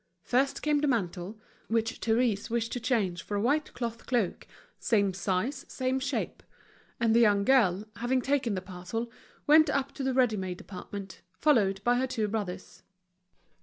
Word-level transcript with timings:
First 0.23 0.63
came 0.63 0.79
the 0.79 0.87
mantle, 0.87 1.37
which 1.67 1.99
Therese 1.99 2.49
wished 2.49 2.71
to 2.71 2.79
change 2.79 3.21
for 3.21 3.35
a 3.35 3.39
white 3.39 3.71
cloth 3.75 4.07
cloak, 4.07 4.47
same 4.79 5.13
size, 5.13 5.63
same 5.67 5.99
shape. 5.99 6.41
And 6.99 7.15
the 7.15 7.19
young 7.19 7.43
girl, 7.43 7.85
having 7.97 8.19
taken 8.23 8.55
the 8.55 8.61
parcel, 8.63 9.11
went 9.45 9.69
up 9.69 9.91
to 9.91 10.03
the 10.03 10.15
ready 10.15 10.37
made 10.37 10.57
department, 10.57 11.21
followed 11.33 11.83
by 11.83 11.97
her 11.97 12.07
two 12.07 12.27
brothers. 12.27 12.81